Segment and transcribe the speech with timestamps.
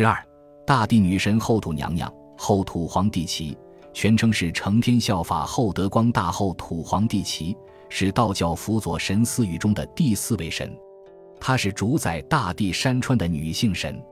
[0.00, 0.16] 十二，
[0.66, 3.54] 大地女神后土娘娘，后土皇帝旗，
[3.92, 7.54] 全称是承天效法后德光大后土皇帝旗，
[7.90, 10.74] 是道教辅佐神四御中的第四位神。
[11.38, 14.02] 她是主宰大地山川的女性神。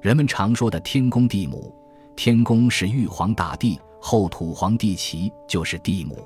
[0.00, 1.70] 人们常说的天公地母，
[2.16, 6.16] 天公是玉皇大帝，后土皇帝旗就是地母。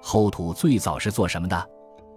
[0.00, 1.70] 后土最早是做什么的？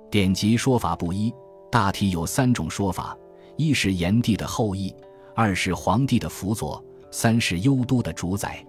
[0.09, 1.33] 典籍说法不一，
[1.69, 3.17] 大体有三种说法：
[3.57, 4.95] 一是炎帝的后裔。
[5.41, 8.63] 二是皇帝的辅佐，三是幽都的主宰。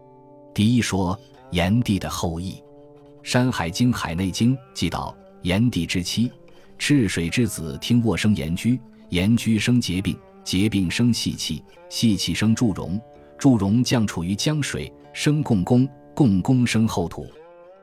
[0.54, 1.18] 第一说，
[1.50, 2.52] 炎帝的后裔，
[3.22, 6.32] 《山海经·海内经》记道：炎帝之妻，
[6.78, 8.80] 赤水之子听沃生炎居，
[9.10, 12.98] 炎居生结病，结病生细气，细气生祝融，
[13.36, 17.26] 祝融降处于江水，生共工，共工生后土。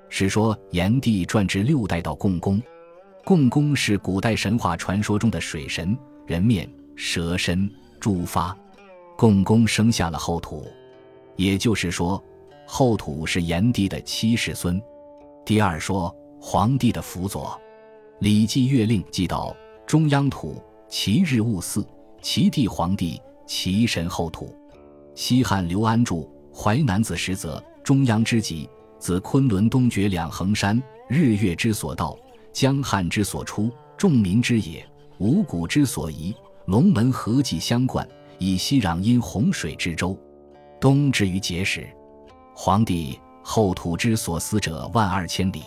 [0.10, 2.60] 史说炎帝传至六代到共工，
[3.24, 5.96] 共工是古代神话传说中的水神，
[6.26, 8.58] 人面蛇身，诸发。
[9.20, 10.66] 共工生下了后土，
[11.36, 12.24] 也就是说，
[12.66, 14.82] 后土是炎帝的七世孙。
[15.46, 17.48] 第二说，皇帝的辅佐，
[18.20, 19.54] 《礼记·月令》记道：
[19.86, 21.86] 中央土，其日戊巳，
[22.22, 24.56] 其地皇帝，其神后土。
[25.16, 26.16] 西汉刘安著
[26.56, 32.18] 《淮南子实则》，中央之极，自昆仑东绝两衡山，日月之所到，
[32.54, 34.82] 江汉之所出，众民之也，
[35.18, 36.34] 五谷之所宜，
[36.68, 38.08] 龙门合济相贯。
[38.40, 40.18] 以西壤因洪水之州，
[40.80, 41.88] 东至于碣石。
[42.56, 45.64] 皇帝后土之所思者万二千里。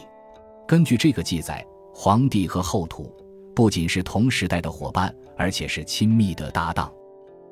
[0.66, 1.64] 根据这个记载，
[1.94, 3.14] 皇帝和后土
[3.54, 6.90] 不仅是同时代的伙伴，而且是亲密的搭档。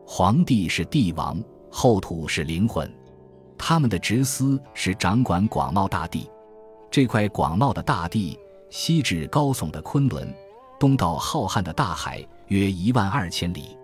[0.07, 1.39] 皇帝是帝王，
[1.71, 2.91] 后土是灵魂，
[3.59, 6.29] 他们的职司是掌管广袤大地。
[6.91, 8.39] 这块广袤的大地，
[8.71, 10.35] 西至高耸的昆仑，
[10.79, 13.77] 东到浩瀚的大海，约一万二千里。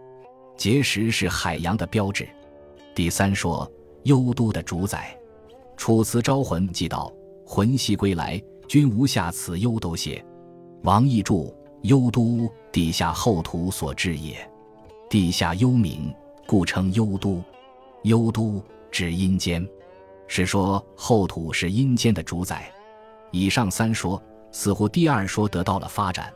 [0.57, 2.29] 碣石是海洋的标志。
[2.95, 3.71] 第三说，
[4.05, 5.19] 幽都的主宰，
[5.77, 7.13] 《楚辞招魂》记道
[7.47, 10.25] ：“魂兮归来，君无下此幽都邪？”
[10.83, 14.37] 王逸注：“幽都，地下后土所治也。
[15.11, 16.15] 地下幽冥，
[16.47, 17.43] 故称幽都。
[18.03, 19.67] 幽都指阴间，
[20.27, 22.73] 是说后土是阴间的主宰。
[23.31, 24.23] 以上三说，
[24.53, 26.33] 似乎第二说得到了发展。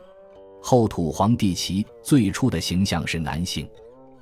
[0.61, 3.65] 后土皇帝其最初的形象是男性。《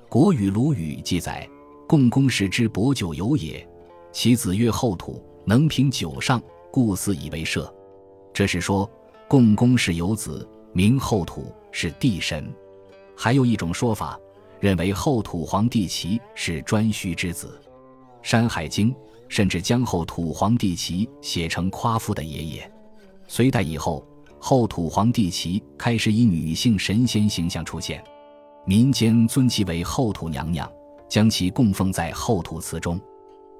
[0.09, 1.47] 国语·鲁语》记载
[1.87, 3.63] ：“共工氏之伯酒有也，
[4.11, 7.71] 其子曰后土，能平九上，故祀以为社。”
[8.33, 8.89] 这是说
[9.27, 12.51] 共工氏有子名后土，是帝神。
[13.15, 14.19] 还有一种说法，
[14.59, 17.61] 认为后土皇帝旗是颛顼之子，
[18.23, 18.91] 《山海经》
[19.27, 22.71] 甚至将后土皇帝旗写成夸父的爷爷。
[23.27, 24.03] 隋代以后，
[24.39, 28.03] 后土皇帝旗开始以女性神仙形象出现。
[28.65, 30.71] 民间尊其为后土娘娘，
[31.07, 32.99] 将其供奉在后土祠中。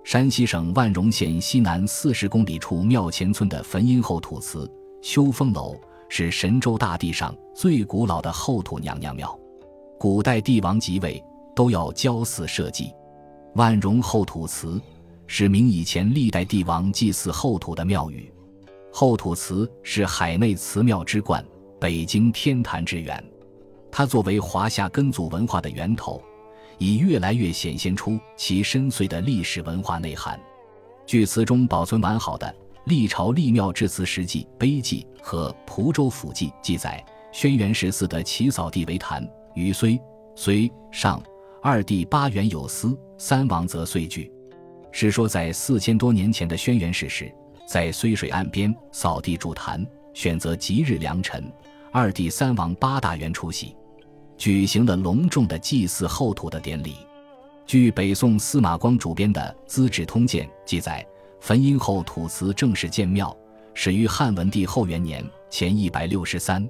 [0.04, 4.70] 山西省万荣县西南四十公里处庙前村的汾阴后土祠
[5.02, 5.76] 修风楼，
[6.08, 9.38] 是神州大地上最古老的后土娘娘庙。
[10.00, 11.22] 古代帝王即位
[11.56, 12.94] 都要交祀社稷，
[13.56, 14.81] 万荣后土祠
[15.28, 18.31] 是明以前历代帝王祭祀后土的庙宇。
[18.92, 21.44] 后土祠是海内祠庙之冠，
[21.80, 23.24] 北京天坛之源。
[23.92, 26.22] 它作为华夏根祖文化的源头，
[26.78, 30.40] 已越来越显现出其深邃的历史文化内涵。
[31.06, 32.48] 据祠中保存完好的
[32.86, 40.00] 《历朝历庙制祠石记》碑记和《蒲州府记》记载，轩辕十四的起扫地为坛，于睢，
[40.36, 41.22] 睢上
[41.62, 44.32] 二帝八元有司，三王则岁具。
[44.92, 47.32] 是说在四千多年前的轩辕氏时，
[47.68, 51.44] 在睢水岸边扫地筑坛，选择吉日良辰，
[51.92, 53.76] 二帝三王八大员出席。
[54.38, 56.96] 举行了隆重的祭祀后土的典礼。
[57.66, 61.06] 据北宋司马光主编的《资治通鉴》记载，
[61.42, 63.36] 汾阴后土祠正式建庙
[63.74, 66.68] 始于汉文帝后元年前一百六十三。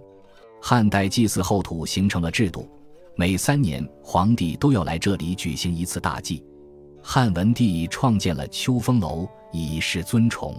[0.62, 2.68] 汉代祭祀后土形成了制度，
[3.16, 6.44] 每三年皇帝都要来这里举行一次大祭。
[7.04, 10.56] 汉文帝创建了秋风楼以示尊崇。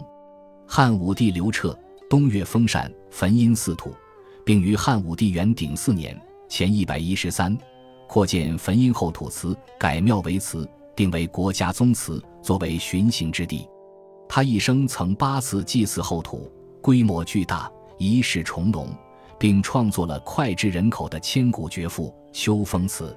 [0.67, 1.77] 汉武帝刘彻
[2.09, 3.93] 东岳封禅汾阴祀土，
[4.51, 6.21] 并于汉武帝元鼎四年。
[6.49, 7.57] 前一百一十三，
[8.09, 13.65] 扩建汾阴后土祠，改庙为祠，定为国家宗祠，作为巡行之地。
[14.29, 16.51] 他一生曾八次祭祀后土，
[16.83, 18.93] 规模巨大，仪式重隆，
[19.39, 23.17] 并创作了脍炙人口的千古绝赋《秋风词》。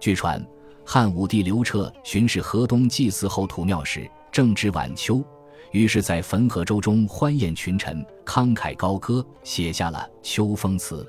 [0.00, 0.42] 据传，
[0.86, 5.22] 汉武帝刘彻巡视河东祭祀后土庙时，正值晚秋，
[5.70, 11.02] 于是，在汾河舟中欢宴群臣，慷慨高歌，写下了《秋风词》。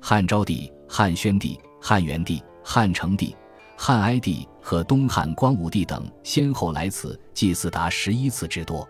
[0.00, 0.70] 汉昭帝。
[0.86, 3.34] 汉宣帝、汉元帝、汉成帝、
[3.76, 8.86] 汉哀帝和东汉光武帝等先后来此祭祀达十一次之多。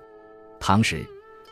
[0.61, 1.07] 唐时，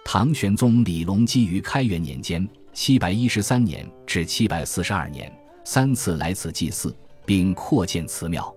[0.05, 5.33] 唐玄宗李隆基于开元年间（七百一十三年至七百四十二年）
[5.65, 6.95] 三次来此祭祀，
[7.25, 8.55] 并扩建祠庙。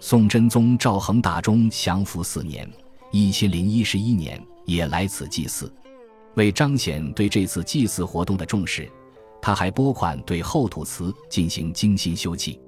[0.00, 2.68] 宋真宗赵恒大中祥符四年
[3.10, 5.72] （一千零一十一年）也来此祭祀。
[6.34, 8.88] 为彰显对这次祭祀活动的重视，
[9.40, 12.58] 他还拨款对后土祠进行精心修葺。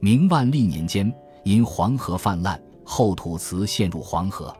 [0.00, 1.12] 明万历年间，
[1.44, 4.56] 因黄河泛滥，后土祠陷入黄河，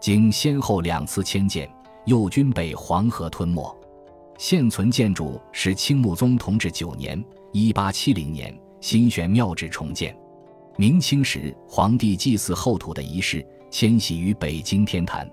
[0.00, 1.70] 经先后两次迁建，
[2.04, 3.74] 又均被黄河吞没。
[4.36, 10.14] 现存建筑是清穆宗同治九年（一八七零年）新选庙址重建。
[10.76, 15.28] 明清时皇帝祭祀后土的仪式，迁徙于北京天坛。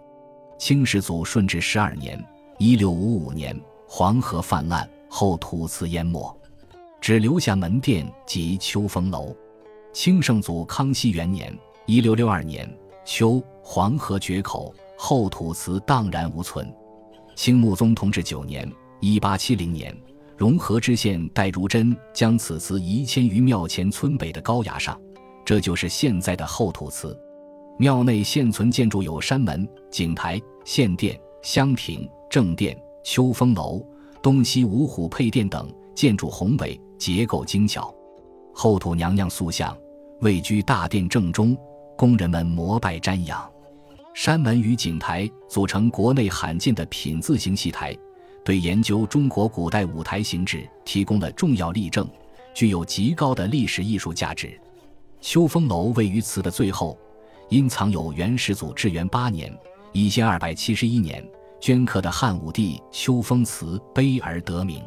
[0.57, 2.19] 清世祖顺治十二年
[2.57, 3.55] （一六五五年），
[3.87, 6.35] 黄河泛滥，后土祠淹没。
[6.99, 9.31] 只留下门殿及秋风楼。
[9.93, 11.55] 清圣祖康熙元年
[11.85, 12.67] （一六六二年）
[13.05, 16.67] 秋，黄河决口，后土祠荡然无存。
[17.35, 18.67] 清穆宗同治九年
[19.01, 19.95] （一八七零年），
[20.35, 24.99] 融合知县戴如珍将此祠移迁于庙前村北的高崖上，
[25.45, 27.15] 这就是现在的后土祠。
[27.81, 33.83] 庙内现存建筑有山门、井台、献殿、香亭、正殿、秋风楼、
[34.21, 36.79] 东西五虎配殿等，建筑宏伟。
[36.99, 37.91] 结构精巧，
[38.53, 39.75] 后土娘娘塑像
[40.19, 41.57] 位居大殿正中，
[41.97, 43.51] 宫人们膜拜瞻仰。
[44.13, 47.97] 山门与井台组成国内罕见的品字形戏台，
[48.45, 52.07] 对研究中国古代舞台形制提供了重要例证，
[52.53, 54.55] 具有极高的历史艺术价值。
[55.19, 56.95] 秋风楼位于祠的最后，
[57.51, 59.55] 因藏有元世祖至元八年
[59.91, 61.23] （一千二百七十一年）
[61.61, 64.81] 镌刻的汉武帝秋风祠碑而得名。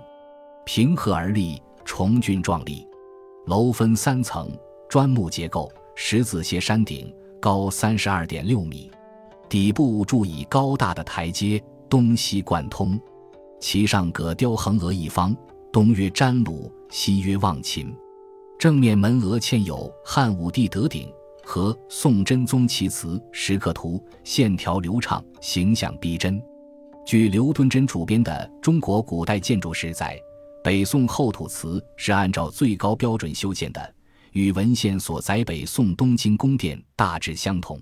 [0.65, 1.63] 平和而立。
[1.85, 2.89] 重峻壮丽，
[3.45, 4.51] 楼分三层，
[4.89, 8.91] 砖木结构，石子斜山顶，高三十二点六米，
[9.51, 12.99] 底部筑以高大的台阶，东西贯通，
[13.61, 15.37] 其上葛雕横额一方，
[15.71, 17.95] 东曰詹鲁，西曰望秦。
[18.59, 21.13] 正面门额嵌有汉武帝德鼎
[21.45, 26.43] 和宋真宗其词石刻图，线条流畅，形象逼真。
[27.07, 30.19] 据刘敦桢主编的《中国古代建筑史》载。
[30.63, 33.95] 北宋后土祠是按照最高标准修建的，
[34.33, 37.79] 与文献所载北宋东京宫殿大致相同。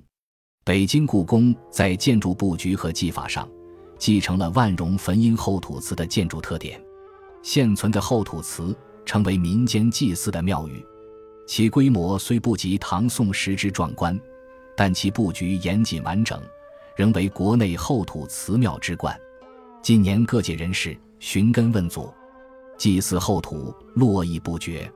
[0.65, 3.49] 北京故宫在建筑布局和技法上，
[3.99, 6.82] 继承了万荣坟阴后土祠的建筑特点。
[7.41, 8.76] 现存的后土祠
[9.06, 10.85] 成为民间祭祀的庙宇，
[11.47, 14.19] 其规模虽不及唐宋时之壮观，
[14.77, 16.41] 但其布局严谨完整，
[16.97, 19.19] 仍为国内后土祠庙之冠。
[19.83, 22.12] 近年各界人士寻根问祖。
[22.79, 24.91] 祭祀后土，络绎不绝。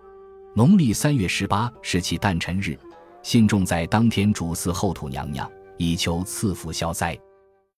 [0.54, 2.76] 农历三月十八是其诞辰日，
[3.22, 7.16] 信众在当天主祀后土娘娘，以求赐福消灾。